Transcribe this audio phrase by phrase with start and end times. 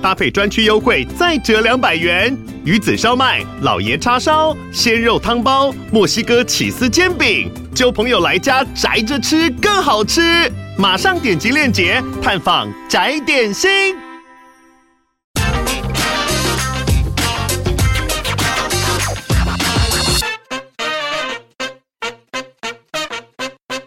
[0.00, 2.36] 搭配专区优惠再折两百元。
[2.64, 10.50] 鱼子烧麦、老爷叉烧、鲜肉汤包、墨西哥起司煎饼，揪朋友来家宅着吃更好吃。
[10.78, 13.96] 马上点击链接探访宅点心。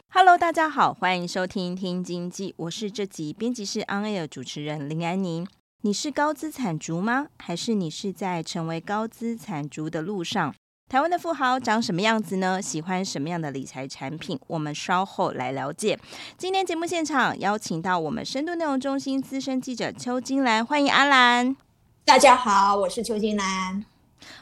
[0.09, 5.45] Hello，大家好，欢迎收听听经济，我是这集编辑室 On Air 主持人林安妮。
[5.83, 7.25] 你是高资产族吗？
[7.39, 10.53] 还是你是在成为高资产族的路上？
[10.87, 12.61] 台湾的富豪长什么样子呢？
[12.61, 14.39] 喜欢什么样的理财产品？
[14.45, 15.97] 我们稍后来了解。
[16.37, 21.57] 今天节目现场邀请到我们深度内容中心资深记者邱金兰，欢迎阿兰。
[22.05, 23.83] 大家好，我是邱金兰。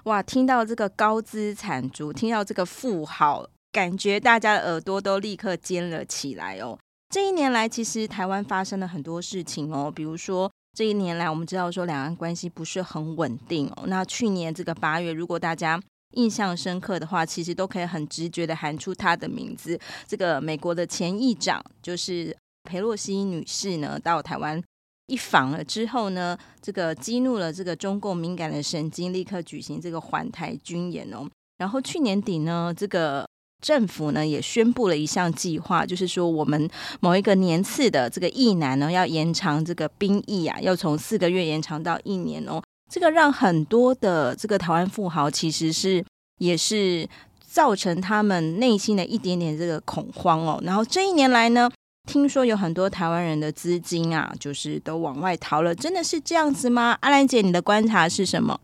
[0.04, 6.78] 哇，听到这个高资产族，听到这个富豪，感觉大家的耳朵都立刻尖了起来哦。
[7.10, 13.84] 这一年来，其实台湾发生了很多事情哦，比如说这一年来，我们知道说两岸关系不是很稳定哦。
[13.88, 15.82] 那去年这个八月，如果大家
[16.14, 19.80] 印象深刻的话，其实都可以很直觉的喊出他的名字。
[20.08, 24.62] 这个美国的前议长就是裴洛西女士呢，到台湾
[25.08, 31.30] 一访了之后呢，这个激怒了这个中共敏感的神经，立刻举行这个环台军演哦。
[31.58, 33.28] 然后去年底呢，这个
[33.62, 42.62] 政府呢也宣布了一项计划，就是说我们某一个年次的这个役男呢，要延长这个兵役啊，要从四个月延长到一年哦。
[42.90, 46.04] 这个让很多的这个台湾富豪其实是
[46.40, 47.08] 也是
[47.40, 50.60] 造成他们内心的一点点这个恐慌哦。
[50.64, 51.70] 然后这一年来呢，
[52.08, 56.98] 听说有很多台湾人的资金啊，就是都往外逃了，真的是这样子吗？
[57.02, 58.60] 阿兰姐，你的观察是什么？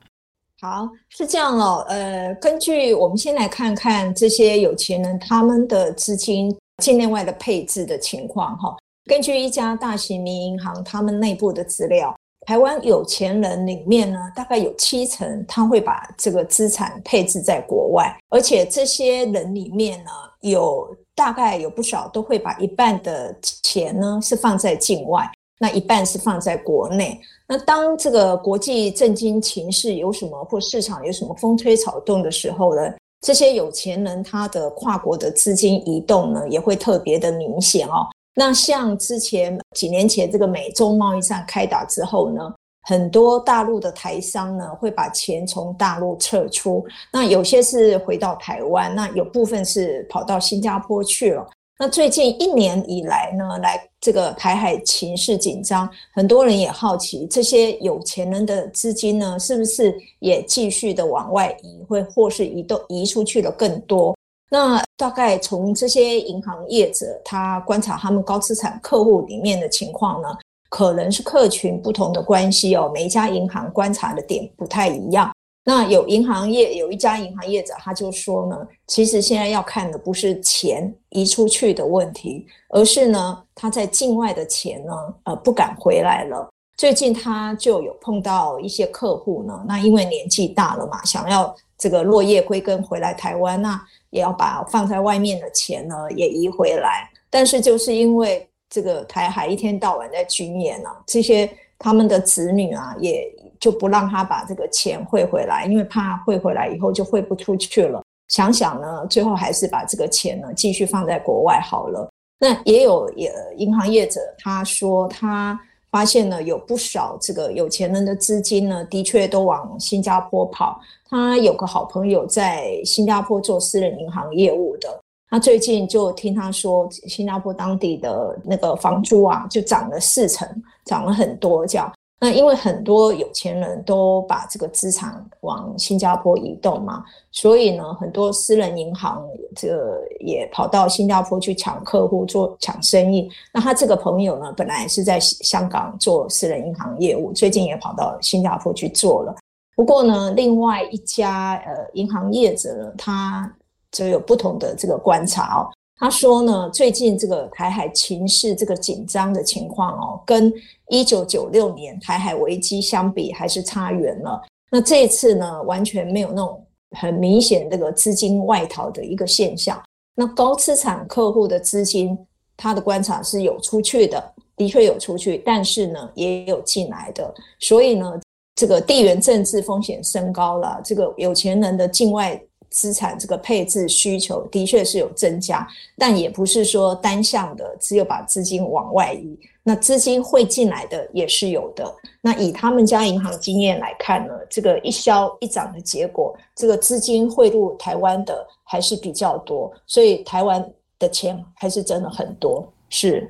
[0.62, 1.86] 好，是这样哦。
[1.90, 8.76] 呃，根据我们先来看看这些有钱人他们的资金境内外的配置的情况哈。
[9.06, 12.16] 根据一家大型民营银行他们内部的资料。
[12.48, 20.12] 台湾有钱人里面呢，大概有七成他会把这个资产配置在国外，而且这些人里面呢，
[20.42, 25.28] 有大概有不少都会把一半的钱呢是放在境外，
[25.60, 27.20] 那一半是放在国内。
[27.48, 32.82] 那当这个国际政经情势有什么或市场有什么风吹草动的时候呢，
[33.22, 38.08] 这些有钱人他的跨国的资金移动呢，也会特别的明显哦。
[38.34, 51.48] 那像之前几年前这个美中贸易战开打之后呢，很多大陆的台商呢会把钱从大陆撤出，那有些是回到台湾，那有部分是跑到新加坡去了。
[51.78, 64.16] 那最近一年以来呢，来这个台海情势紧张，很多人也好奇这些有钱人的资金呢，是不是也继续的往外移，会或是移动移出去了更多？
[64.50, 70.30] 那大概从这些银行业者，他观察他们高资产客户里面的情况呢，
[70.70, 72.90] 可能是客群不同的关系哦。
[72.94, 75.30] 每一家银行观察的点不太一样。
[75.66, 84.94] 那有银行业有一家银行业者，他就说呢，其实现在要看的不是钱移出去的问题，而是呢，他在境外的钱呢，
[85.24, 86.48] 呃，不敢回来了。
[86.78, 93.82] 最近他就有碰到一些客户呢，那因为年纪大了嘛，想要这个落叶归根回来台湾，那。
[94.12, 103.30] 也要把放在外面的钱呢也移回来，但是就是因为这个台海一天到晚在军演啊，这些他们的子女啊也
[103.66, 108.00] 就不让他把这个钱汇回来，因为怕汇回来以后就汇不出去了。
[108.28, 112.08] 想想呢，最后还是把这个钱呢继续放在国外好了。
[112.38, 115.60] 那也有也银行业者他说他
[115.90, 120.80] 发现呢有不少这个有钱人的资金呢的确都往新加坡跑。
[121.10, 130.48] 他有个好朋友在新加坡做私人银行业务的，他最近就听他说，新加坡当地的那个房租啊，就涨了四成，
[130.86, 131.92] 涨了很多这样。
[132.26, 139.24] 那因为很多有钱人都把这个资产往新加坡移动嘛，所以呢，很多私人银行
[139.56, 143.30] 这个也跑到新加坡去抢客户做抢生意。
[143.54, 149.36] 那他这个朋友呢，本来是在香港做私人银行业务，最近也跑到新加坡去做了。
[149.76, 153.54] 不过呢，另外一家呃银行业者呢，他
[153.92, 155.70] 就有不同的这个观察哦。
[155.98, 160.54] 他说呢，最近这个台海情势这个紧张的情况哦，跟
[160.90, 164.42] 一九九六年台海危机相比，还是差远了。
[164.70, 166.62] 那这次呢，完全没有那种
[166.98, 169.82] 很明显这个资金外逃的一个现象。
[170.16, 172.18] 那高资产客户的资金
[172.58, 177.34] 他的观察是有出去的，的确有出去，但是呢，也有进来的。
[177.60, 178.20] 所以呢，
[178.56, 182.42] 这个地缘政治风险升高了，这个有钱人的境外
[182.76, 185.66] 资产这个配置需求的确是有增加，
[185.98, 189.40] 但也不是说单向的，只有把资金往外移。
[189.64, 191.90] 那资金会进来的也是有的。
[192.20, 200.70] 那以他们家银行经验来看呢，这个一消一涨的结果，这个资金汇入台湾的还是比较多，所以台湾。
[200.98, 203.30] 的钱还是真的很多，是，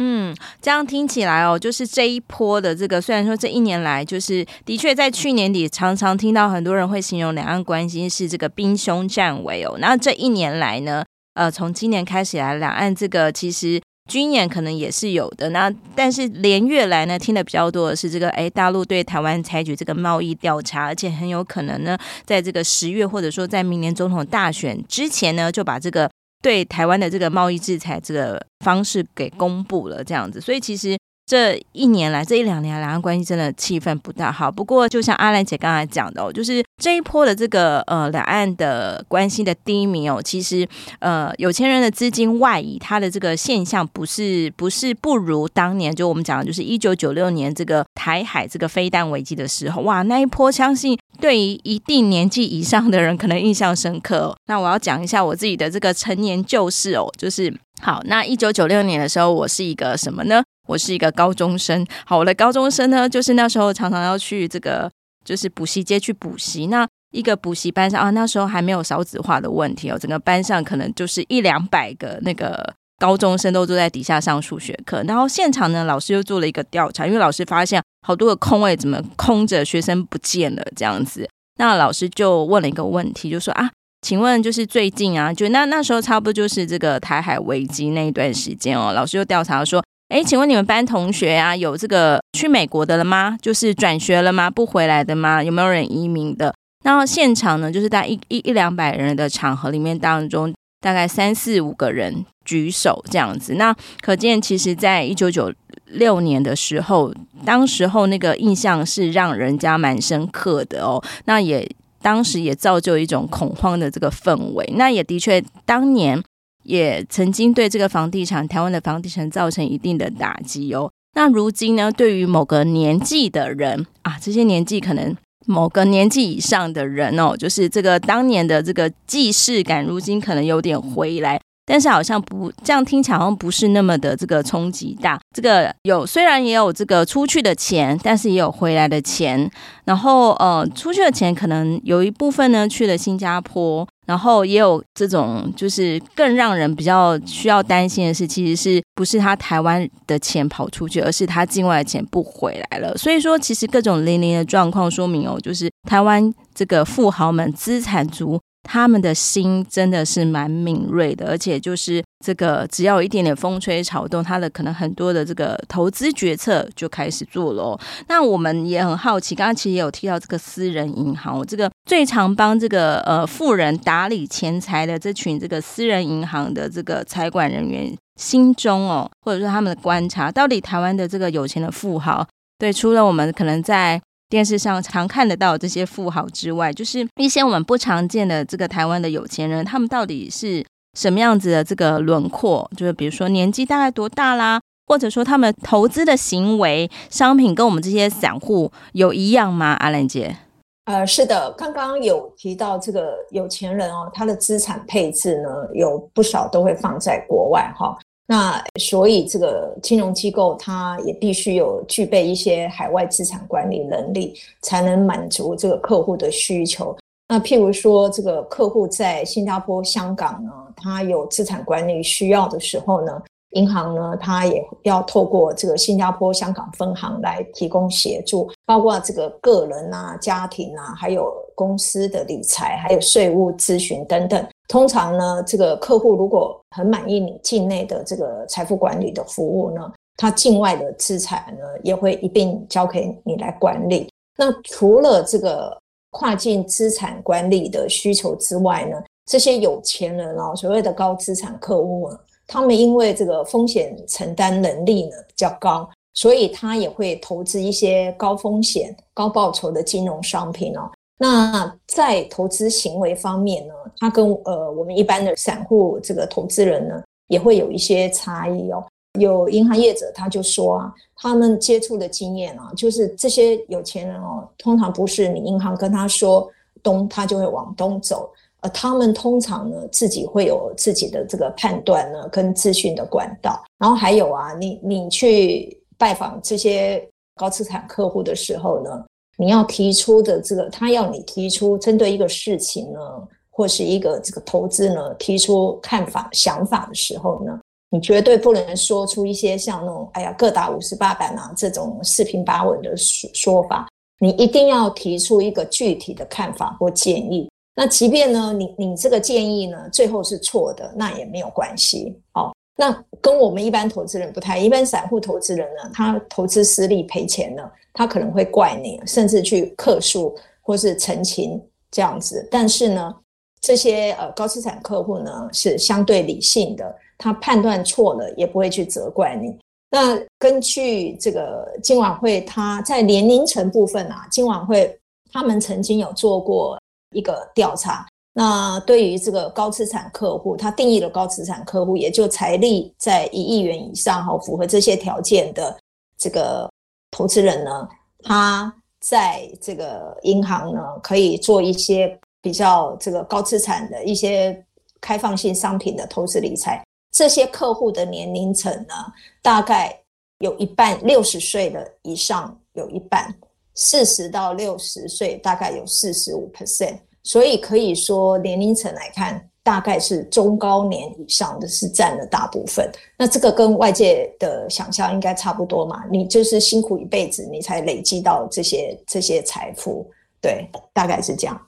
[0.00, 11.04] 嗯，这样听起来哦，就是这一波的这个，虽然说这一年来，就是的确在去年底常常听到很多人会形容两岸关系是这个兵凶战危哦，那这一年来呢，
[11.34, 26.08] 呃，从今年开始来，两岸这个其实军演可能也是有的，那但是连月来呢，听的比较多的是这个，哎，大陆对台湾采取这个贸易调查，而且很有可能呢，在这个十月或者说在明年总统大选之前呢，就把这个。
[26.40, 30.96] 对台湾的这个贸易制裁这个方式给公布了，这样子，所以其实
[31.28, 34.50] 这一年来，这一两年，两岸关系真的气氛不大好。
[34.50, 40.66] 不过，就像阿兰姐刚才讲的哦，就是这一波的这个呃两岸的关系的低迷哦，其实
[41.00, 50.98] 呃有钱人的资金外移，它的这个现象不是不是不如当年就我们讲的，就是一九九六年这个台海这个飞弹危机的时候，哇，那一波相信。
[51.20, 54.36] 对于一定年纪以上的人，可能印象深刻哦。
[54.46, 58.00] 那我要讲一下我自己的这个陈年旧事哦，就是好。
[58.04, 60.40] 那一九九六年的时候，我是一个什么呢？
[60.68, 61.84] 我是一个高中生。
[62.06, 64.88] 好，我的高中生呢，就是那时候常常要去这个，
[65.24, 66.68] 就是补习街去补习。
[66.68, 72.74] 那一个补习班上啊，那时候还没有少子化的问题哦，整个班上可能就是一两百个那个。
[73.00, 81.24] 高中生都坐在底下上数学课，然后现场呢，老师又做了一个调查，因为老师发现好多个空位怎么空着，学生不见了这样子，
[81.58, 83.70] 那老师就问了一个问题，就说啊，
[84.02, 93.36] 请问就是最近啊，就那那时候差不多就是这个台海危机那一段时间哦，老师又调查说，哎，请问你们班同学啊，有这个去美国的了吗？
[93.40, 94.50] 就是转学了吗？
[94.50, 95.42] 不回来的吗？
[95.42, 96.54] 有没有人移民的？
[96.84, 100.52] 然后现场呢，就是在一一一两百人的场合里面当中。
[100.80, 105.52] 大概三四五个人举手这样子，那可见其实，在一九九
[105.86, 107.12] 六年的时候，
[107.44, 111.02] 当时候那个印象是让人家蛮深刻的哦。
[111.24, 111.68] 那也
[112.00, 114.72] 当时也造就一种恐慌的这个氛围。
[114.76, 116.22] 那也的确，当年
[116.68, 120.92] 也曾经对这个房地产，台湾的房地产造成一定的打击哦。
[121.14, 125.16] 那如今呢，对于某个年纪的人啊，这些年纪可能。
[125.50, 135.20] 某个年纪以上的人哦，就是这个当年的这个既视感，如今可能有点回来，但是好像不这样听起来好像不是那么的这个冲击大。
[135.34, 139.50] 这个有虽然也有这个出去的钱，但是也有回来的钱。
[139.84, 143.86] 然后呃，出去的钱可能有一部分呢去了新加坡。
[144.06, 152.96] 然后也有这种，就是更让人比较需要担心的是，其实是不是他台湾的钱跑出去，而是他境外的钱不回来了。
[152.96, 158.40] 所以说，其实各种零零的状况说明哦，就是台湾这个富豪们、资产足。
[158.70, 167.80] 他们的心真的是蛮敏锐的，而且就是这个，只要有一点点风吹草动，他的可能很多的这个投资决策就开始做了。
[168.08, 182.26] 那我们也很好奇，刚刚其实也有提到这个私人银行，这个最常帮这个呃富人打理钱财的这群这个私人银行的这个财管人员心中哦，或者说他们的观察，到底台湾的这个有钱的富豪，
[182.58, 183.98] 对，除了我们可能在。
[184.28, 190.64] 电视上常看得到这些富豪之外，就是一些我们不常见的这个台湾的有钱人，他们到底是
[190.98, 192.70] 什么样子的这个轮廓？
[192.76, 199.72] 就是比如说年纪大概多大啦，或者说他们投资的行为、商品跟我们这些散户有一样吗？
[199.80, 200.36] 阿兰姐，
[200.84, 207.96] 呃，是的，刚刚有提到这个有钱人哦，他的资产配置呢，有不少都会放在国外哈。
[208.30, 216.94] 那所以这个金融机构它也必须有具备一些海外资产管理能力，才能满足这个客户的需求。
[217.26, 234.46] 那譬如说，这个客户在新加坡、香港呢，他有资产管理需要的时候呢，银行呢，它也要透过这个新加坡、香港分行来提供协助，包括这个个人啊、家庭啊，还有公司的理财，还有税务咨询等等。
[234.68, 244.08] 通常呢，这个客户如果很满意你境内的这个财富管理的服务呢，他境外的资产呢也会一并交给你来管理。
[244.36, 245.76] 那除了这个
[246.10, 260.90] 跨境资产管理的需求之外呢，这些有钱人哦，所谓的高资产客户啊，他们因为这个风险承担能力呢比较高，所以他也会投资一些高风险、高报酬的金融商品哦。
[261.18, 268.82] 那在投资行为方面呢，他跟呃我们一般的散户这个投资人呢也会有一些差异哦。
[269.18, 276.48] 有银行业者他就说啊，他们接触的经验啊，就是这些有钱人哦，通常不是你银行跟他说
[276.84, 283.60] 东，他就会往东走，而他们通常呢自己会有自己的这个判断呢，跟资讯的管道。
[283.78, 289.04] 然后还有啊，你你去拜访这些高资产客户的时候呢，
[289.38, 293.00] 你要提出的这个，他要你提出针对一个事情呢，
[293.48, 297.58] 或是一个这个投资呢，提出看法、想法的时候呢。
[297.90, 303.88] 你绝对不能说出一些像那种“哎呀，各打五十八板”啊这种四平八稳的说说法。
[304.20, 307.48] 你一定要提出一个具体的看法或建议。
[307.74, 312.14] 那即便呢，你你这个建议呢，最后是错的，那也没有关系。
[312.34, 320.32] 哦，那跟我们一般投资人不太一般，散户投资人呢，他投资失利赔钱了，他可能会怪你，甚至去客诉
[320.62, 322.46] 或是澄清这样子。
[322.48, 323.12] 但是呢，
[323.60, 326.94] 这些呃高资产客户呢，是相对理性的。
[327.18, 329.58] 他判断错了也不会去责怪你。
[329.90, 334.96] 那根据这个金管会，他在年龄层部分啊，金管会
[335.32, 336.80] 他们曾经有做过
[337.12, 338.06] 一个调查。
[338.40, 345.76] 那对于这个高资产客户，他定义的高资产客户，也就财力在一亿元以上，哈，符合这些条件的
[346.16, 346.70] 这个
[347.10, 347.88] 投资人呢，
[348.22, 354.64] 他在这个银行呢，可以做一些比较这个高资产的一些
[355.00, 356.80] 开放性商品的投资理财。
[357.10, 358.94] 这些客户的年龄层呢，
[359.42, 360.00] 大概
[360.38, 363.34] 有一半六十岁的以上，有一半
[363.74, 367.00] 四十到六十岁，大概有四十五 percent。
[367.22, 372.90] 所以可以说年龄层来看，大概是中高年以上的是占了大部分。
[373.18, 376.04] 那这个跟外界的想象应该差不多嘛？
[376.10, 380.10] 你就是辛苦一辈子，你才累积到这些这些财富，
[380.40, 381.60] 对，大概是这样。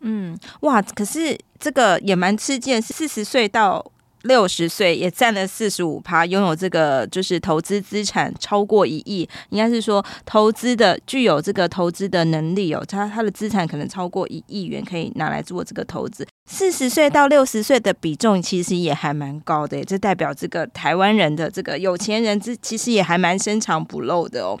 [0.00, 3.84] 嗯，哇，可是这个野蛮吃惊，四十岁到。
[4.26, 16.26] 六十岁也占了四十五趴，拥有这个就是投资资产超过一亿，应该是说投资的具有这个投资的能力哦，他他的资产可能超过一亿元，可以拿来做这个投资。
[16.50, 24.58] 四十岁到六十岁的比重其实也还蛮高的，这代表这个台湾人的这个有钱人，这其实也还蛮深藏不露的哦。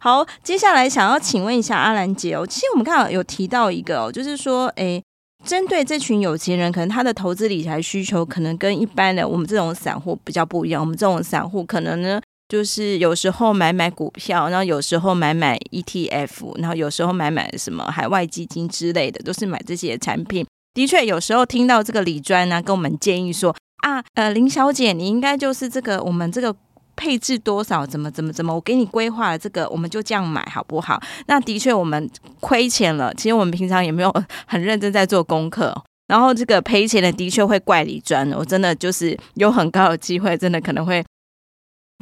[0.00, 5.02] 好，接下来想要请问一下阿兰姐哦，其实我们刚好有提到一个哦，就是说，诶。
[5.48, 10.78] 针对这群有钱人，可能他的投资理财需求可能跟一般的我们这种散户比较不一样。
[10.78, 20.46] 我们这种散户可能呢，就是有时候买买股票，然后有时候买买 ETF，然后有时候买买什么海外基金之类的，都是买这些产品。
[20.74, 26.54] 的确，有时候听到这个李专呢，跟我们建议说啊，呃，林小姐，你应该就是这个我们这个。
[26.98, 27.86] 配置多少？
[27.86, 28.52] 怎么怎么怎么？
[28.52, 31.00] 我给你规划了这个，我们就这样买好不好？
[31.28, 33.14] 那的确我们亏钱了。
[33.14, 34.12] 其实我们平常也没有
[34.46, 35.72] 很认真在做功课，
[36.08, 38.28] 然后这个赔钱的的确会怪李专。
[38.32, 41.04] 我真的就是有很高的机会，真的可能会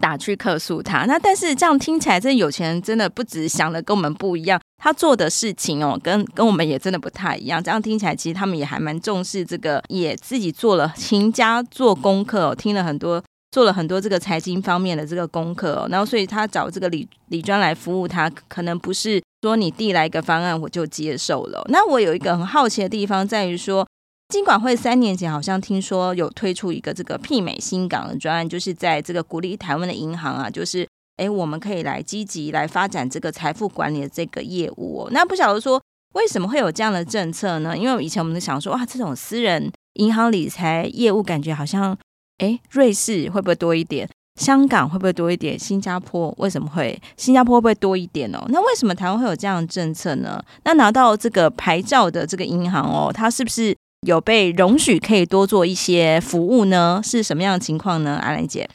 [0.00, 1.04] 打去客诉他。
[1.04, 7.62] 那但是这样听起来，这有钱人真的不止想的跟我们不一样，他做的事情哦，跟跟我们也真的不太一样。
[7.62, 13.22] 这样听起来，其实他们也还蛮重视这个，也自己做了勤加做功课，听了很多。
[13.52, 21.64] 做了很多这个财经方面的这个功课哦，然后所以他找这个李李专来服务他，可能不是说你递来一个方案我就接受了。
[21.68, 23.86] 那我有一个很好奇的地方在于说，
[24.28, 30.86] 金管会三年前好像听说有推出一个这个媲美新港的专案，就是在这个鼓励台湾的银行啊，就是
[31.16, 35.08] 哎我们可以来积极来发展这个财富管理的这个业务哦。
[35.12, 35.80] 那不晓得说
[36.14, 37.78] 为什么会有这样的政策呢？
[37.78, 41.96] 因为以前我们都想说哇，这种私人银行理财业务感觉好像。
[42.38, 44.08] 诶，瑞士会不会多一点？
[44.38, 45.58] 香港会不会多一点？
[45.58, 47.00] 新加坡为什么会？
[47.16, 48.44] 新加坡会不会多一点哦？
[48.48, 50.42] 那为什么台湾会有这样的政策呢？
[50.64, 53.74] 那拿到这个牌照的这个银行哦，它是不是
[54.06, 57.00] 有被容许可以多做一些服务呢？
[57.02, 58.18] 是什么样的情况呢？
[58.22, 58.68] 阿兰姐。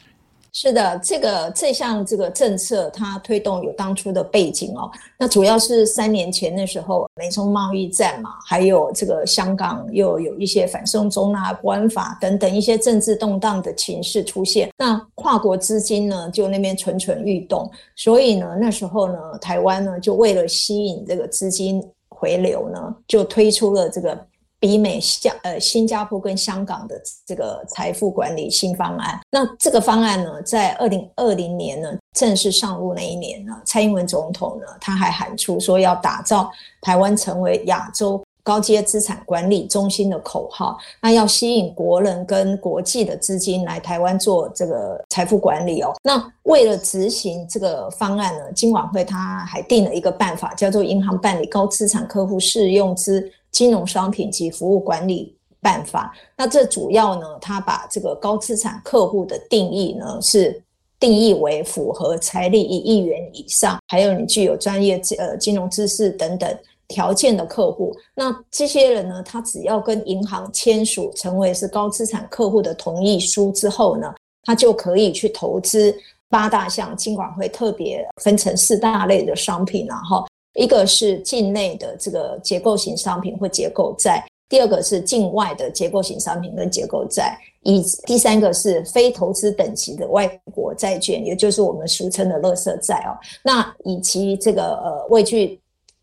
[0.54, 4.90] 是的，这个这项这个政策它推动有当初的背景哦。
[5.18, 14.68] 那主要是三年前的时候，美中贸易战嘛，还有这个香港又有一些反送中啊、国安法等等一些政治动荡的情势出现。
[14.76, 24.26] 那跨国资金呢，就那边蠢蠢欲动，所以呢，那时候呢，台湾呢就为了吸引这个资金回流呢，就推出了这个。
[24.62, 26.94] 比美香呃新加坡跟香港的
[27.26, 36.48] 这个财富管理新方案，那这个方案呢，在二零二零年呢正式上路那一年呢，蔡英文总统呢他还喊出说要打造
[36.80, 45.92] 台湾成为亚洲高阶资产管理中心的口号，那要吸引国人跟国际的资金来台湾做这个财富管理哦。
[46.04, 53.22] 那为了执行这个方案呢，金管会他还定了一个办法，叫做《银行办理高资产客户适用之》
[53.52, 56.12] 金融商品及服务管理办法。
[56.36, 60.60] 那这主要呢，他把这个高资产客户的定义呢是
[60.98, 67.96] 定义为符合财力一亿元以上，还有你具有专业呃金融知识等等条件的客户。
[68.14, 75.94] 那这些人呢，他只要跟银行签署成为是高资产客户的同意书之后呢，他就可以去投资
[76.28, 93.16] 八大项金管会特别分成四大类的商品，然后一个是境内的这个结构型商品或结构债，第二个是境外的结构型商品跟结构债，以第三个是非投资等级的外国债券，也就是我们俗称的垃圾债哦。
[93.42, 95.60] 那以及这个呃未具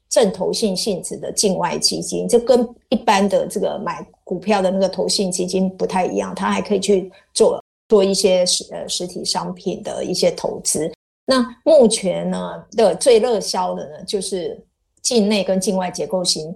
[0.10, 7.64] 正投信性质的境外基金，这跟一般的这个买股票的那个投信基金不太一样，它还可以去做。
[7.88, 10.92] 做一些实呃实体商品的一些投资，
[11.30, 14.60] 那目前呢的最热销的呢就是
[15.00, 16.52] 境内跟境外结构型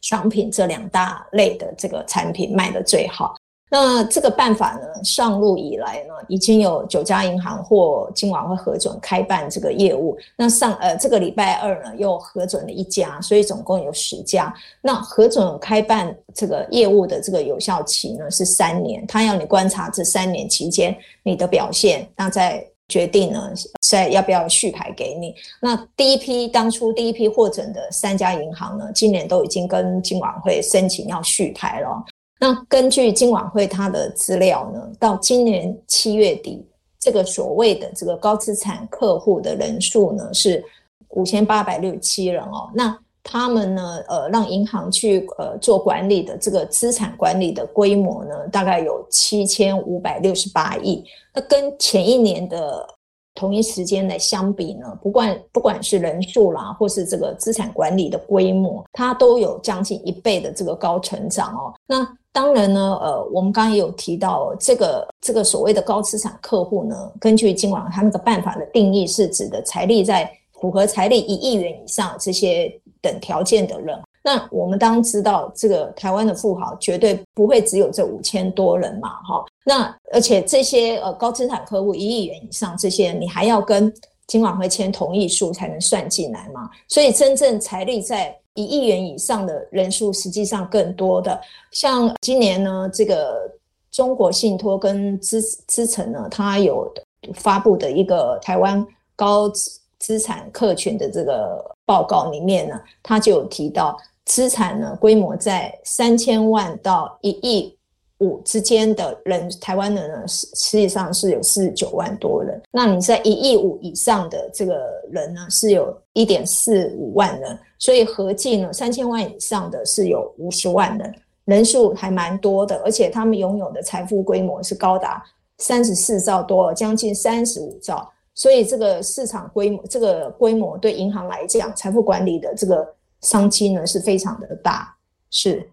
[0.00, 3.34] 商品这两大类的这个产品卖得最好。
[3.70, 10.16] 那这个办法呢，上路以来呢，已经有九家银行或金管会核准开办这个业务。
[10.38, 14.50] 那上呃这个礼拜二呢，又核准了一家，所以总共有十家。
[14.80, 23.52] 那核准开办这个业务的这个有效期呢是三年，他要你观察这三年期间你的表现，那再决定呢
[23.88, 25.34] 在要不要续牌给你。
[25.60, 32.04] 那第一批当初第一批获准的三家银行呢，今年都已经跟金管会申请要续牌了。
[32.40, 36.64] 那根据金管会它的资料呢，到今年七月底，
[36.98, 40.64] 这个所谓的这个高资产客户的人数呢是
[41.10, 42.70] 五千八百六十七人哦。
[42.72, 51.04] 那他们呢，呃，让银行去呃做管理的这个资产管理的规模呢，大概有七千五百六十八亿。
[51.34, 52.86] 那跟前一年的
[53.34, 61.74] 同一时间来相比呢，不管不管是人数啦，或是这个资产管理的规模，它都有将近一倍的这个高成长哦。
[61.86, 72.68] 那当然呢，呃，我们刚刚也有提到这个这个所谓的高资产客户呢，根据金管他那个办法的定义，是指的财力在符合财力一亿元以上这些
[73.00, 73.98] 等条件的人。
[74.22, 79.44] 那我们当知道，这个台湾的富豪绝对不会只有这五千多人嘛，哈。
[79.64, 83.92] 那而且这些呃高资产客户一亿元以上这些，你还要跟
[84.26, 86.68] 金管会签同意书才能算进来嘛。
[86.88, 91.40] 所以真正财力在一亿元以上的人数，实际上更多的。
[91.70, 93.50] 像今年呢，这个
[93.90, 96.92] 中国信托跟资资诚呢，它有
[97.34, 98.84] 发布的一个台湾
[99.16, 103.96] 高资资产客群的这个报告里面呢，他就有提到。
[104.30, 107.74] 资产呢，规模在三千万到一亿
[108.18, 112.60] 五之间的人，台湾人呢，实实际上是有四十九万多人。
[112.70, 114.78] 那你在一亿五以上的这个
[115.10, 117.58] 人呢，是有一点四五万人。
[117.78, 121.14] 所以合计呢，三千万以上的是有五十万人，
[121.46, 122.76] 人数还蛮多的。
[122.84, 125.24] 而且他们拥有的财富规模是高达
[125.56, 128.06] 三十四兆多，将近三十五兆。
[128.38, 132.94] 所以这个市场规模，这个规模对银行来讲，财富管理的这个。
[133.20, 134.94] 商机呢是非常的大，
[135.28, 135.70] 是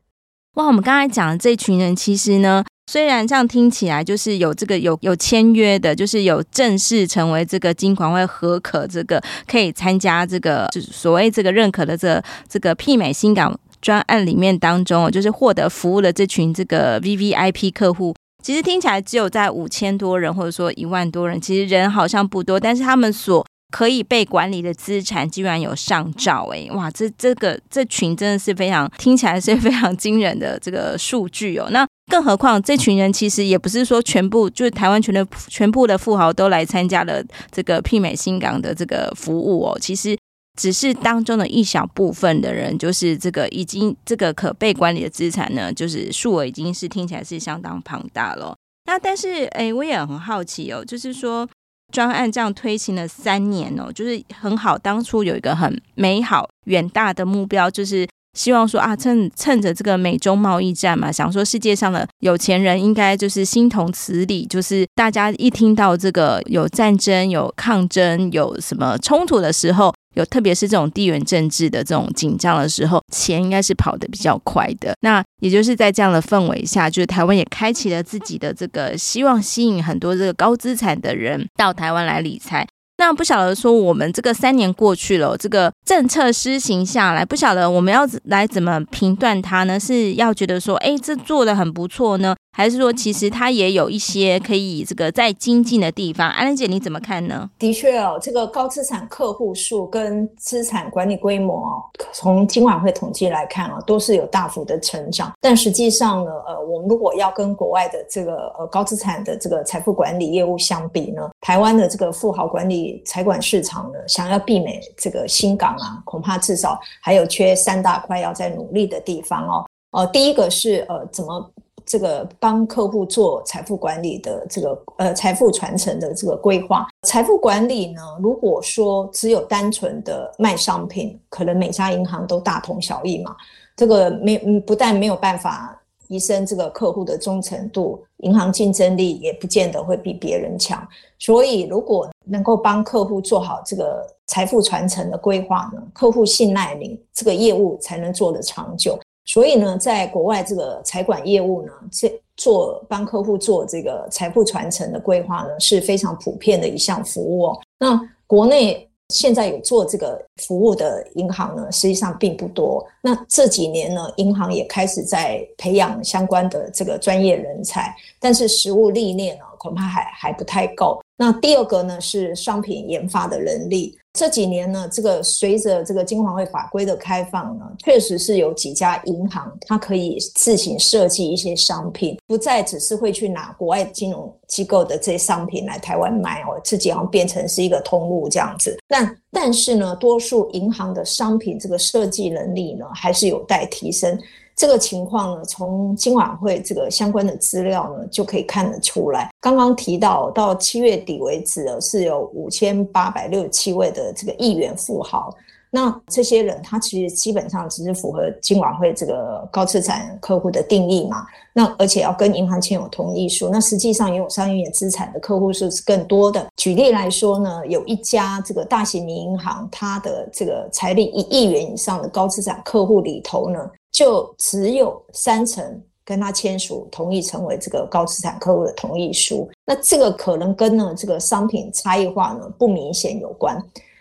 [0.56, 0.66] 哇。
[0.66, 31.68] 我们刚才讲的这群人，其实呢，虽然这样听起来就是有这个有有签约的，就是有正式成为这个金管会核可，这个可以参加这个就是所谓这个认可的这、这个媲美新港专案里面当中，就是获得服务的这群这个 VVIP 客户，其实听起来只有在五千多人，或者说一万多人，其实人好像不多，但是他们所可以被管理的资产居然有上兆哎，哇，这这个这群真的是非常听起来是非常惊人的这个数据哦。
[31.72, 40.16] 那更何况这群人其实也不是说全部就是台湾全的全部的富豪都来参加了这个媲美新港的这个服务哦，其实
[40.56, 48.56] 只是当中的一小部分的人，就是这个已经这个可被管理的资产呢，就是数额已经是听起来是相当庞大了。
[48.86, 51.48] 那但是哎，我也很好奇哦，就是说。
[51.94, 54.76] 专案这样推行了三年哦，就是很好。
[54.76, 69.94] 当初有一个很美好远大的目标，就是希望说啊，趁趁着这个美中贸易战嘛，想说世界上的有钱人应该就是心同此理，就是大家一听到这个有战争、有抗争、有什么冲突的时候。
[70.16, 74.94] 有，特别是这种地缘政治的这种紧张的时候，钱应该是跑得比较快的。
[75.02, 82.66] 那也就是在这样的氛围下，就是台湾也开启了自己的这个希望，吸引很多这个高资产的人到台湾来理财。
[82.98, 89.80] 那不晓得说，我们这个三年过去了，这个政策施行下来，不晓得我们要来怎么评断它呢？
[89.80, 96.30] 是要觉得说，哎，这做的很不错呢，还是说其实它也有一些可以这个再精进的地方？
[96.30, 97.50] 安兰姐你怎么看呢？
[97.60, 105.34] 的确哦，这个高资产客户数跟资产管理规模哦，从今晚会统计来看啊，都是有大幅的成长。
[105.42, 119.66] 但实际上呢，呃，我们如果要跟国外的这个呃高资产的这个财富管理业务相比呢，台湾的这个富豪管理财管市场呢，想要避免这个新港啊，恐怕至少还有缺三大块要在努力的地方哦。
[119.92, 121.52] 呃，第一个是呃，怎么
[121.86, 126.88] 这个帮客户做财富管理的这个呃财富传承的这个规划。
[127.04, 133.36] 财富管理呢，如果说只有单纯的卖商品，可能每家银行都大同小异嘛。
[133.76, 135.80] 这个没不但没有办法。
[136.08, 140.88] 提升这个客户的忠诚度，银行竞争力也不见得会比别人强。
[141.20, 149.00] 所以，如果能够帮客户做好这个财富传承的规划呢，客户信赖你，这个业务才能做得长久。
[149.26, 157.60] 所以呢，在国外这个财管业务呢，这做帮客户做这个财富传承的规划呢，是非常普遍的一项服务哦。
[157.80, 158.88] 那国内。
[159.10, 162.86] 现在有做这个服务的银行呢，实际上并不多。
[163.02, 171.02] 那这几年呢，银行也开始在培养相关的这个专业人才，但是实务历练呢，恐怕还还不太够。
[171.18, 173.98] 那第二个呢，是商品研发的能力。
[174.14, 188.78] 这几年呢，这个随着这个金管会法规的开放呢，确实是有几家银行它可以自行设计一些商品，不再只是会去拿国外金融机构的这些商品来台湾卖哦，自己好像变成是一个通路这样子。
[188.88, 194.18] 但但是呢，多数银行的商品这个设计能力呢，还是有待提升。
[194.56, 199.30] 这个情况呢，从金管会这个相关的资料呢，就可以看得出来。
[199.42, 205.34] 刚刚提到到七月底为止，是有五千八百六十七位的这个亿元富豪。
[205.72, 211.26] 那这些人他其实基本上只是符合金管会这个高资产客户的定义嘛。
[211.52, 213.50] 那而且要跟银行签有同意书。
[213.50, 216.48] 那实际上拥有上亿元资产的客户数是更多的。
[216.56, 233.58] 举例来说呢，有一家这个大型民营银行，它的这个财力一亿元以上的高资产客户里头呢，就只有三成跟他签署同意成为这个高资产客户的同意书，那这个可能跟呢这个商品差异化呢不明显有关，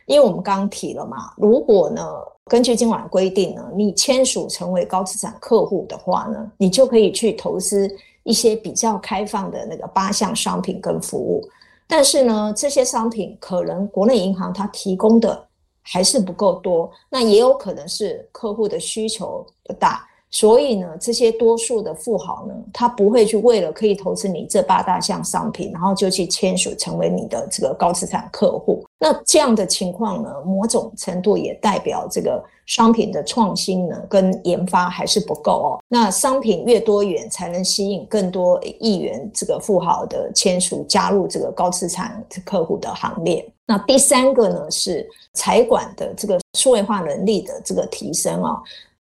[0.07, 2.03] 因为我们刚刚提了嘛，如果呢
[2.47, 7.89] 根据今晚规定呢，你签署成为高资产客户的话呢，你就可以去投资
[8.25, 11.41] 一些比较开放的那个八项商品跟服务，
[11.87, 15.47] 但是呢这些商品可能国内银行它提供的。
[15.85, 28.85] 还是不够多，那也有可能是客户的需求不大，所以呢，这些多数的富豪呢，他不会去为了可以投资你这八大项商品，然后就去签署成为你的这个高资产客户。
[29.05, 35.69] 那这样的情况呢，某种程度也代表这个商品的创新呢跟研发还是不够哦。
[35.89, 43.47] 那商品越多元，才能吸引更多亿元这个富豪的签署加入这个高资产客户的行列。
[43.67, 48.57] 那第三个呢，是财管的这个数位化能力的这个提升啊。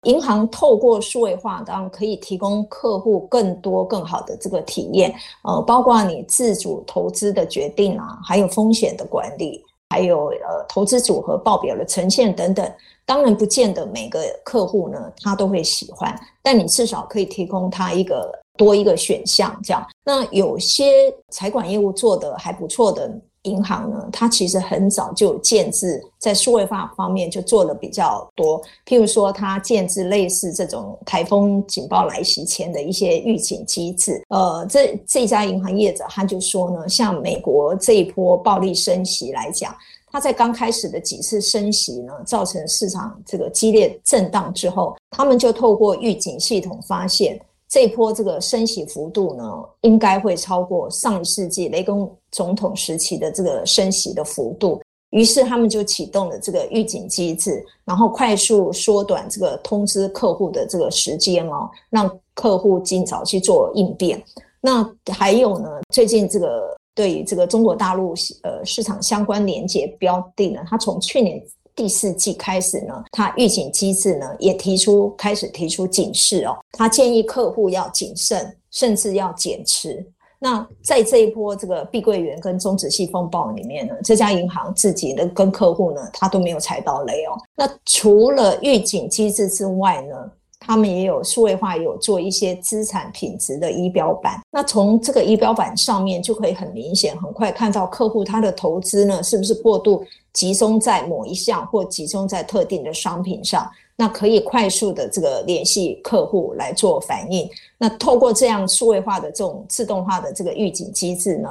[0.02, 12.70] 银行透过数位化，当然可以提供客户更多更好的这个体验，呃，包括你自主投资的决定啊，还有风险的管理，还有呃投资组合报表的呈现等等。
[13.04, 19.86] 当然不见得每个客户呢他都会喜欢，但你至少可以提供他一个多一个选项这样。
[20.04, 23.10] 那有些财管业务做的还不错的。
[23.46, 28.60] 银行呢，它其实很早就建置，在数位化方面就做的比较多。
[28.84, 34.22] 譬如说，它建置类似这种台风警报来袭前的一些预警机制。
[34.28, 39.74] 呃，这这家银行业者他就说呢，像美国这一波暴力升息来讲，
[40.10, 47.40] 它在刚开始的几次升息呢，造成市场这个激烈震荡之后，他们就透过预警系统发现。
[47.68, 49.44] 这一波这个升息幅度呢，
[49.80, 54.80] 应该会超过上一世纪雷根总统时期的这个升息的幅度。
[55.10, 64.22] 于是他们就启动了这个预警机制，然后快速缩短这个通知客户的这个时间哦，让客户尽早去做应变。
[64.60, 71.42] 那还有呢，最近这个对于这个中国大陆呃市场相关连结标的呢，它从去年。
[71.76, 80.04] 第四季开始呢，它预警机制呢也提出开始提出警示哦，他建议客户要谨慎，甚至要减持。
[80.38, 87.36] 那在这一波这个碧桂园跟中植系风暴里面呢，这家银行自己的跟客户呢，他都没有踩到雷哦。
[87.54, 90.14] 那除了预警机制之外呢，
[90.60, 94.40] 他们也有数位化，有做一些资产品质的仪表板。
[94.50, 100.04] 那从这个仪表板上面就可以很明显、很快看到客户他的投资呢，是不是过度
[100.36, 103.66] 集中在某一项或集中在特定的商品上。
[103.98, 107.48] 那可以快速的这个联系客户来做反应。
[107.78, 111.48] 那透过这样数位化的这种自动化的这个预警机制呢，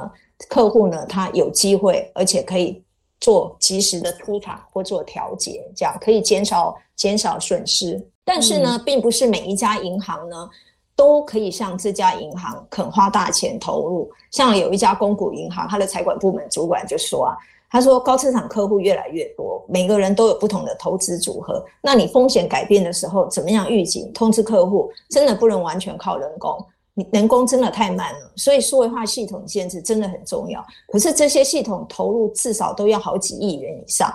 [0.48, 2.80] 客户呢他有机会，而且可以
[3.18, 8.00] 做及时的出场或做调节，这样可以减少减少损失。
[8.24, 10.48] 但是呢，并不是每一家银行呢
[10.94, 14.08] 都可以像这家银行肯花大钱投入。
[14.30, 17.36] 像有一家公股银行，它的财管部门主管就说啊。
[17.68, 21.64] 他说：“高资产客户越来越多，每个人都有不同的投资组合。
[21.82, 24.90] 那你风险改变的时候，怎么样预警通知客户？
[25.10, 26.56] 真的不能完全靠人工，
[26.94, 28.32] 你人工真的太慢了。
[28.36, 30.64] 所以数位化系统建设真的很重要。
[30.88, 34.12] 可是这些系统投入至少都要好几亿元以上，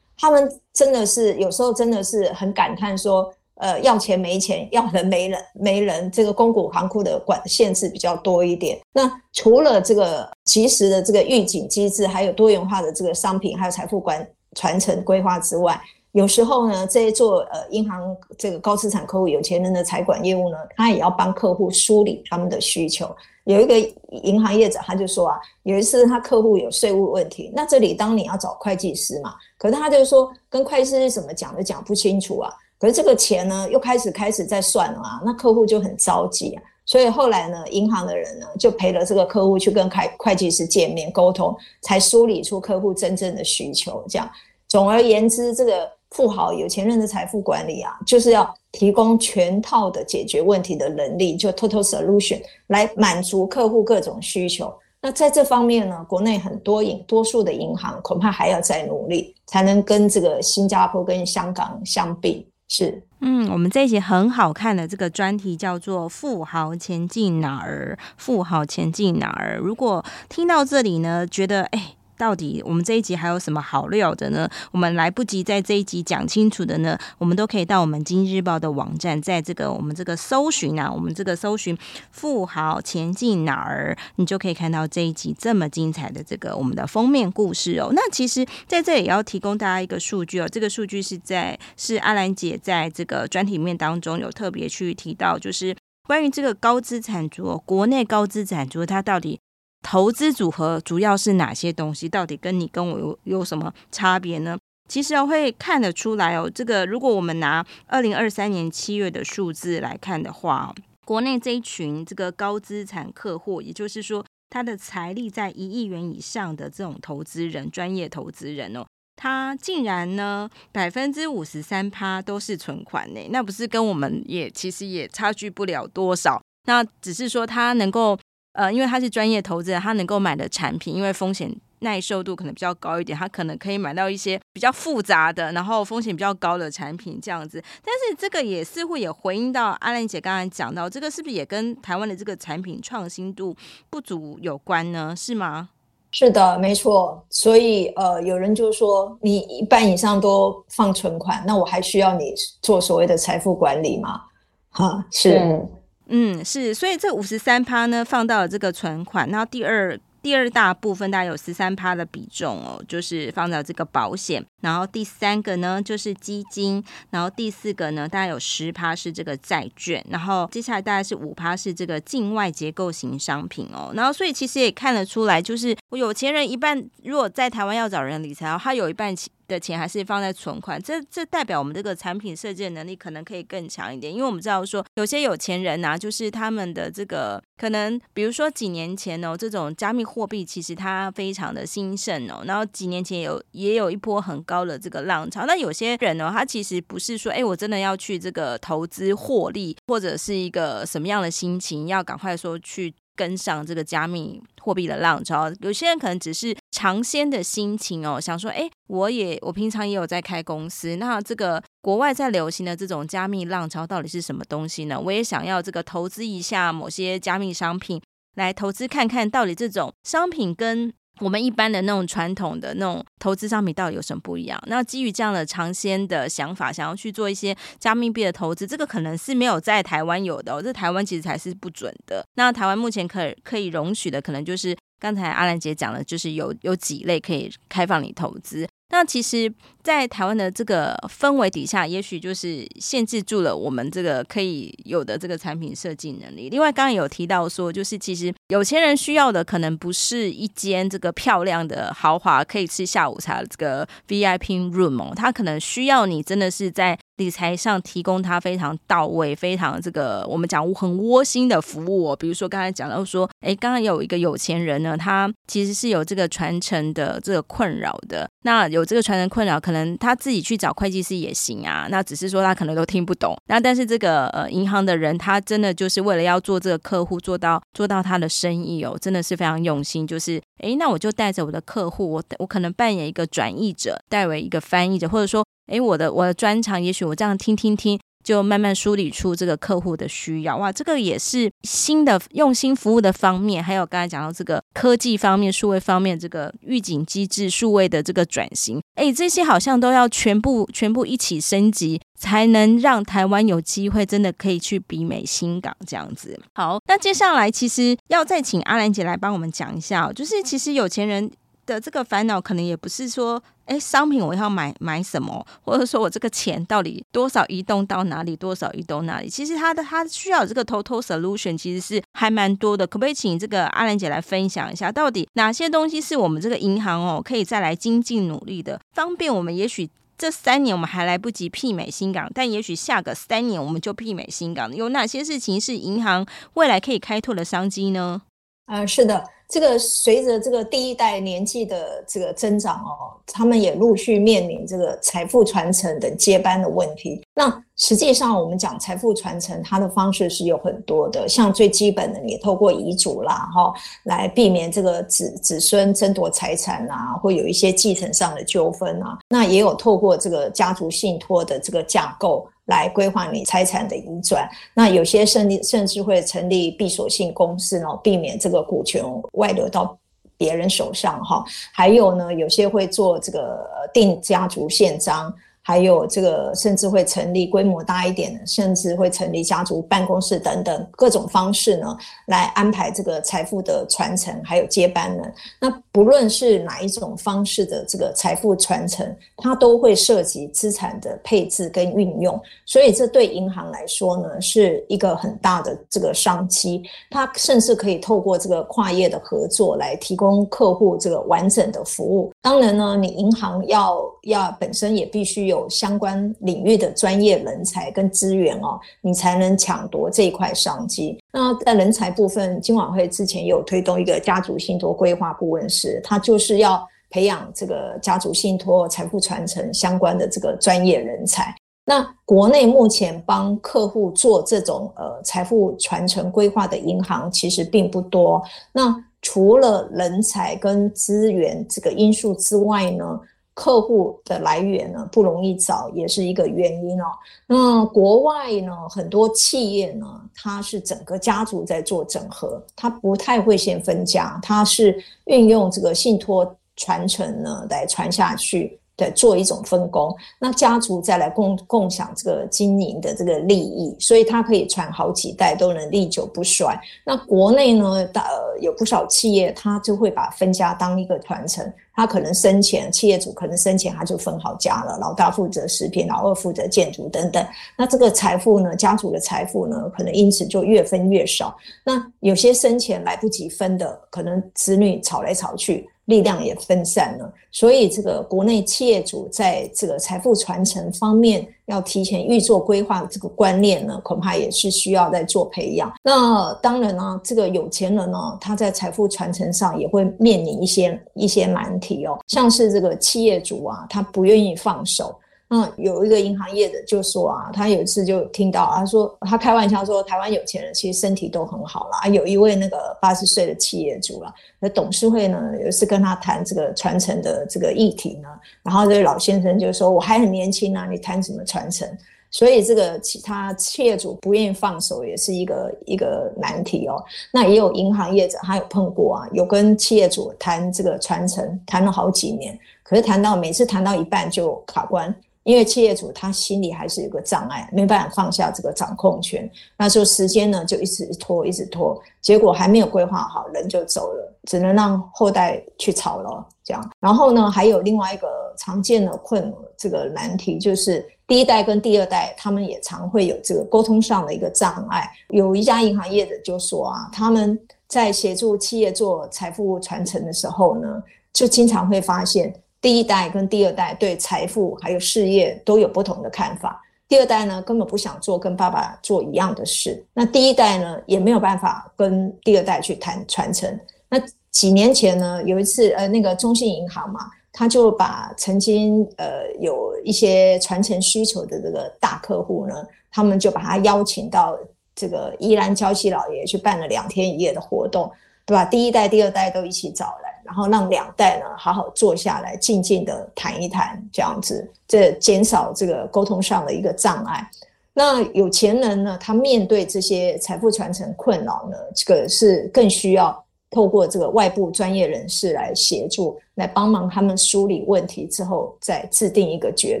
[0.18, 6.10] 他们真的是有时候真的是很感叹说。”呃，要钱没钱，要人没人，没人。
[6.10, 8.78] 这个公股行库的管限制比较多一点。
[8.90, 15.78] 那除了这个及时的这个预警机制，还有多元化的这个商品，还有财富管传承规划之外，
[16.12, 23.14] 有时候呢，这些做呃银行这个高资产客户、有钱人的财管业务呢，他也要帮客户梳理他们的需求。
[23.44, 23.78] 有一个
[24.22, 32.50] 银行业者他就说啊，有一次他客户有税务问题，那这里当你要找会计师嘛，可是他就说跟会计师怎么讲都讲不清楚啊。
[32.80, 44.02] 可是这个钱呢，又开始开始在算了啊，那客户就很着急啊，所以后来呢，银行的人呢就陪了这个客户去跟会会计师见面沟通，才梳理出客户真正的需求。
[44.08, 44.28] 这样，
[44.66, 54.72] 总而言之，这个富豪有钱人的财富管理啊，就是要提供全套的解决问题的能力，就 total solution 来满足客户各种需求。
[55.02, 62.49] 那在这方面呢，国内很多银多数的银行恐怕还要再努力，才能跟这个新加坡跟香港相比。
[62.72, 67.98] 是，嗯，我们这一集很好看的这个专题叫做“富豪前进哪儿？
[68.16, 71.96] 富豪前进哪儿？”如果听到这里呢，觉得哎。
[72.20, 74.46] 到底我们这一集还有什么好料的呢？
[74.72, 81.74] 我们来不及在这一集讲清楚的呢，我们都可以到我们经济日报的网站，在这个我们这个搜寻啊，我们这个搜寻
[82.12, 87.88] “富豪前进哪儿”，你就可以看到这一集这么精彩的这个我们的封面故事哦。
[87.94, 95.74] 那其实在这里也要提供大家一个数据哦，这个数据是在是阿兰姐在这个专题面当中有特别去提到，就是
[96.06, 99.40] 关于这个高资产族，国内高资产族它到底。
[99.82, 102.08] 投资组合主要是哪些东西？
[102.08, 104.58] 到底跟你跟我有有什么差别呢？
[104.88, 106.50] 其实会看得出来哦。
[106.52, 110.74] 这个如果我们拿二零二三年七月的数字来看的话，
[111.06, 118.84] 国内这一群这个高资产客户，也就是说他的财力在一亿元以上的这种投资人、专业投资人哦，
[119.16, 126.42] 他竟然呢百分之五十三趴都是存款呢，那不是跟我们也其实也差距不了多少。
[126.66, 128.18] 那只是说他能够。
[128.52, 137.62] 呃，因为他是专业投资人，他能够买的产品，因为风险耐受度可能比较高一点，他可能可以买到一些比较复杂的，然后风险比较高的产品这样子。
[137.84, 143.56] 但是这个也似乎也回应到阿兰姐刚才讲到，这个是不是也跟台湾的这个产品创新度
[143.88, 145.14] 不足有关呢？
[145.16, 145.70] 是吗？
[146.10, 147.24] 是的，没错。
[147.30, 154.22] 所以呃，有人就说，你一半以上都放存款，那我还需要你做所谓的财富管理吗？
[154.70, 155.38] 哈，是。
[155.38, 155.70] 嗯
[156.10, 179.14] 嗯，是，所以这五十三趴呢，放到了这个存款，然后第二第二大部分大概有十三趴的比重哦，就是放到这个保险，然后第三个呢就是基金，然后第四个呢大概有十趴是这个债券，然后接下来大概是五趴是这个境外结构型商品哦，然后所以其实也看得出来，就是有钱人一半如果在台湾要找人理财哦，他有一半
[179.50, 202.94] 的钱还是放在存款，这这代表我们这个产品设计的能力可能可以更强一点，因为我们知道说有些有钱人啊，就是他们的这个可能，比如说几年前哦，这种加密货币其实它非常的兴盛哦，然后几年前有也有一波很高的这个浪潮，那有些人呢，他其实不是说，哎，我真的要去这个投资获利，或者是一个什么样的心情，要赶快说去。
[203.16, 214.98] 跟上这个加密货币的浪潮，有些人可能只是尝鲜的心情哦，想说，哎，我也我平常也有在开公司，那这个国外在流行的这种加密浪潮到底是什么东西呢？
[214.98, 218.00] 我也想要这个投资一下某些加密商品，
[218.36, 220.90] 来投资看看到底这种商品跟。
[221.20, 224.58] 我们一般的那种传统的那种投资商品到底有什么不一样？
[224.68, 230.62] 那基于这样的尝鲜的想法，想要去做一些加密币的投资，这个可能是没有在台湾有的哦。
[230.62, 232.24] 这台湾其实才是不准的。
[232.36, 238.68] 那台湾目前可可以容许的，可能就是刚才阿兰姐讲的，就是有有几类可以开放你投资。
[238.90, 239.50] 那那其实，
[239.82, 246.48] 在台湾的这个氛围底下，也许就是限制住了我们这个可以有的这个产品设计能力。
[246.50, 256.98] 另外，刚刚有提到说，就是其实有钱人需要的可能不是一间这个漂亮的豪华可以吃下午茶的这个 VIP room 哦，他可能需要你真的是在。
[257.20, 262.16] 理财上提供他非常到位、非常这个我们讲很窝心的服务哦。
[262.16, 268.26] 比如说刚才讲到说，哎，刚刚有一个有钱人呢，他其实是有这个传承的这个困扰的。
[268.44, 271.86] 那有这个传承困扰，可能他自己去找会计师也行啊。
[271.90, 273.36] 那只是说他可能都听不懂。
[273.46, 280.06] 那但是这个呃银行的人，他真的就是为了要做这个客户，做到做到他的生意哦，真的是非常用心。
[280.06, 285.44] 就是诶，那我就带着我的客户，我我可能扮演一个转译者，代为一个翻译者，或者说。
[285.70, 290.56] 诶，我的我的专长，也许我这样听听听，就慢慢梳理出这个客户的需要。
[290.56, 306.38] 哇，这个也是新的用心服务的方面，还有刚才讲到这个科技方面、数位方面，这个预警机制、数位的这个转型，诶，这些好像都要全部全部一起升级，才能让台湾有机会真的可以去比美新港这样子。
[306.54, 311.30] 好，那接下来其实要再请阿兰姐来帮我们讲一下，就是其实有钱人。
[311.66, 319.28] 的这个烦恼可能也不是说，哎，商品我要买买什么， 或者说我这个钱到底多少移动到哪里，多少移动哪里？
[319.28, 322.84] 其实他的他需要这个 total solution 其实是还蛮多的。
[322.84, 329.56] 可不可以请这个阿兰姐来分享一下，到底哪些东西是我们这个银行哦可以再来精进努力的，方便我们？
[329.56, 334.74] 也许这三年我们还来不及媲美新港，但也许下个三年我们就媲美新港。
[334.74, 338.22] 有哪些事情是银行未来可以开拓的商机呢？
[338.66, 339.24] 啊、是的。
[339.50, 347.20] 这个随着这个第一代年纪的这个增长哦，他们也陆续面临这个财富传承等接班的问题。
[347.34, 353.72] 那实际上，我们讲财富传承，它的方式是有很多的，像最基本的，你透过遗嘱啦，哈，
[354.04, 359.18] 来避免这个子子孙争夺财产啊，会有一些继承上的纠纷啊。
[359.28, 362.46] 那也有透过这个家族信托的这个架构。
[362.70, 369.98] 来规划你财产的移转，那有些甚至甚至会成立闭锁性公司呢，避免这个股权外流到
[370.38, 371.44] 别人手上哈。
[371.72, 375.30] 还有呢，有些会做这个定家族宪章。
[375.70, 385.32] 还有这个，甚至会成立规模大一点的，甚至会成立家族办公室等等各种方式呢，来安排这个财富的传承，还有接班人。
[385.60, 396.82] 那不论是哪一种方式的这个财富传承，它都会涉及资产的配置跟运用，所以这对银行来说呢，是一个很大的这个商机。
[397.10, 402.32] 它甚至可以透过这个跨业的合作来提供客户这个完整的服务。
[402.42, 405.59] 当然呢，你银行要要本身也必须有。
[405.60, 411.18] 有相关领域的专业人才跟资源哦，你才能抢夺这一块商机。
[411.32, 421.54] 那在人才部分，金管会之前有推动一个家族信托规划顾问师，他就是要培养这个家族信托财富传承相关的这个专业人才。
[421.84, 428.40] 那国内目前帮客户做这种呃财富传承规划的银行其实并不多。
[428.72, 433.20] 那除了人才跟资源这个因素之外呢，
[433.54, 437.04] 客户的来源呢，不容易找，也是一个原因哦。
[437.46, 448.79] 那国外呢，很多企业呢，它是整个家族在做整合，它不太会先分家，它是运用这个信托传承呢来传下去。
[449.00, 456.78] 对，做一种分工，那家族再来共共享这个经营的这个利益，所以它可以传好几代都能历久不衰。
[457.02, 467.42] 那国内呢，大呃有不少企业，它就会把分家当一个传承，他可能生前企业主可能生前他就分好家了，老大负责食品，老二负责建筑等等。
[467.78, 471.56] 那这个财富呢，家族的财富呢，可能因此就越分越少。
[471.82, 475.88] 那有些生前来不及分的，可能子女吵来吵去。
[476.10, 485.90] 力量也分散了，所以这个国内企业主在这个财富传承方面，要提前预做规划的这个观念呢，恐怕也是需要在做培养。
[486.02, 495.14] 那当然呢，这个有钱人呢，他在财富传承上也会面临一些一些难题哦，像是这个企业主啊，他不愿意放手。
[495.50, 502.06] 嗯，有一个银行业的就说啊，他有一次就听到，他说他开玩笑说，台湾有钱人其实身体都很好啦。
[502.06, 508.28] 有一位那个八十岁的企业主了，那董事会呢有一次跟他谈这个传承的这个议题呢，
[508.62, 511.88] 然后这位老先生就说，我还很年轻啊，你谈什么传承？
[512.30, 517.02] 所以这个其他企业主不愿意放手，也是一个一个难题哦。
[517.32, 525.12] 那也有银行业者，他有碰过啊，有跟企业主谈这个传承，谈了好几年，可是谈到每次谈到一半就卡关。
[525.50, 536.90] 因为企业主他心里还是有个障碍，没办法放下这个掌控权，那时候时间呢就一直拖，一直拖，结果还没有规划好，人就走了，只能让后代去操劳这样。
[537.00, 545.10] 然后呢，还有另外一个常见的困这个难题就是第一代跟第二代，他们也常会有这个沟通上的一个障碍。
[545.30, 547.58] 有一家银行业者就说啊，他们
[547.88, 551.02] 在协助企业做财富传承的时候呢，
[551.32, 556.80] 就经常会发现第一代跟第二代对财富还有事业都有不同的看法。
[557.06, 560.04] 第二代呢，根本不想做跟爸爸做一样的事。
[560.14, 563.78] 那第一代呢，也没有办法跟第二代去谈传承。
[564.08, 564.16] 那
[564.50, 567.20] 几年前呢，有一次，呃，那个中信银行嘛，
[567.52, 572.74] 他就把曾经呃有一些传承需求的这个大客户呢，
[573.10, 574.56] 他们就把他邀请到
[574.94, 578.08] 这个宜兰礁溪老爷去办了两天一夜的活动，
[578.50, 578.64] 对吧？
[578.64, 580.30] 第一代、第二代都一起找来。
[580.42, 587.48] 然后让两代呢好好坐下来，静静的谈一谈，这样子，这减少这个沟通上的一个障碍。
[587.92, 600.00] 那有钱人呢，他面对这些财富传承困扰呢，这个是更需要透过这个外部专业人士来协助，来帮忙他们梳理问题之后，再制定一个决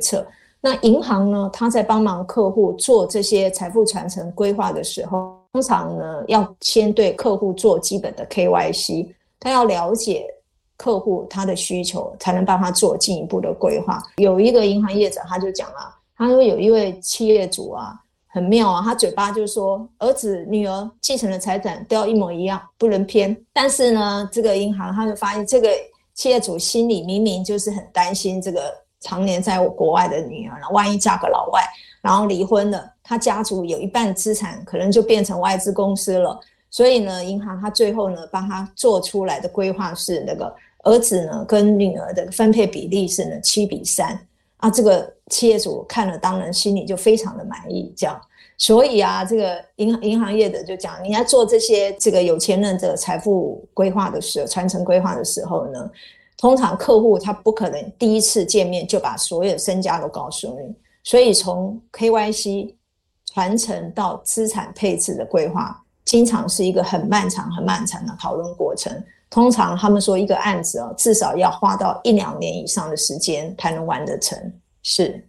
[0.00, 0.26] 策。
[0.62, 10.26] 那银行呢，他在帮忙客户做这些财富传承规划的时候，通常呢要先对客户做基本的 KYC，他要了解。
[10.80, 14.00] 客户他的需求才能帮他做进一步的规划。
[14.18, 17.92] 有一个银行业者他就讲啊，他说有一位企业主啊，
[18.28, 23.36] 很妙啊，他嘴巴就说儿子女儿继承的财产都要一模一样，不能偏。
[23.52, 25.68] 但是呢，这个银行他就发现这个
[26.14, 31.60] 企业主心里明明就是很担心这个常年在国外的女儿，万一嫁个老外，
[32.00, 36.38] 然后离婚了，他家族有一半资产可能就变成外资公司了。
[36.70, 40.54] 所以呢，银行他最后呢帮他做出来的规划是那个。
[40.84, 44.18] 儿子呢，跟女儿的分配比例是呢七比三
[44.58, 48.18] 啊，这个企业主看了当然心里就非常的满意，这样，
[48.56, 55.90] 所以啊，这个银行银行业的就讲，你要做这些这个有钱人的财富规划的时候，传承规划的时候呢，
[56.38, 60.74] 通常客户他不可能第一次见面就把所有身家都告诉你，
[61.08, 62.74] 所以从 KYC
[63.32, 68.92] 传承到资产配置的规划，经常是一个很漫长、很漫长的讨论过程。
[69.30, 74.52] 通常他们说一个案子哦，至少要花到一两年以上的时间才能完得成，
[74.82, 75.26] 是。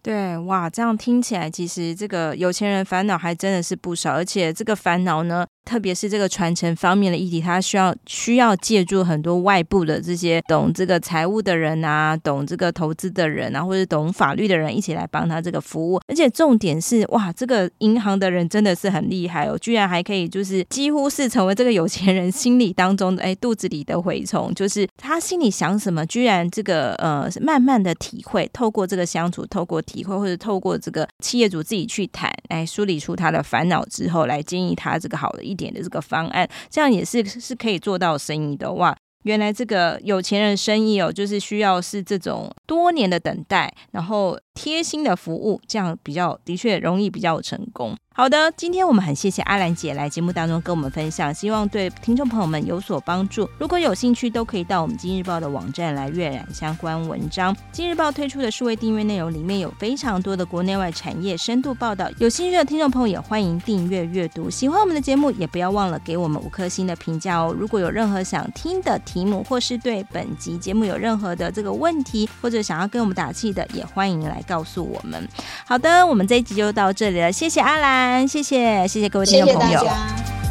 [0.00, 5.46] 对，哇，这样听起来，其实这个有钱人烦恼还真的是不少，而且这个烦恼呢。
[5.64, 16.00] 特别是这个传承方面的议题，他需要需要借助很多外部的这些懂这个财务的人啊，懂这个投资的人啊，或者懂法律的人一起来帮他这个服务。
[16.08, 38.96] 而且重点是，哇，这个银行的人真的是很厉害哦，居然还可以就是几乎是成为这个有钱人心里当中的哎肚子里的蛔虫，就是他心里想什么，居然这个呃慢慢的体会，透过这个相处，透过体会，或者透过这个企业主自己去谈，哎，梳理出他的烦恼之后，来建议他这个好的点的这个方案，这样也是是可以做到生意的哇！
[39.22, 47.96] 原来这个有钱人生意哦，就是需要是这种多年的等待，然后贴心的服务，这样比较的确容易比较成功。
[48.16, 53.48] 好的，今天我们很谢谢阿兰姐来节目当中跟我们分享，希望对听众朋友们有所帮助。
[53.58, 57.54] 如果有兴趣，都可以到我们今日报的网站来阅览相关文章。
[57.72, 64.48] 今日报推出的数位订阅内容里面有非常多的国内外产业深度报道，有兴趣的听众朋友也欢迎订阅阅读。
[64.48, 67.52] 喜欢我们的节目，也不要忘了给我们五颗星的评价哦。
[67.58, 75.28] 如果有任何想听的题目，或是对本集节目有任何的这个问题，或者想要跟我们打气的，也欢迎来告诉我们。
[75.66, 78.26] 好的，我们这一集就到这里了，谢谢阿兰。
[78.26, 80.43] 谢谢，谢谢各位听众朋友。